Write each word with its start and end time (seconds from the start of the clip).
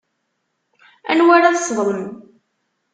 Anwa 1.11 1.33
ara 1.35 1.55
tesseḍlem? 1.55 2.05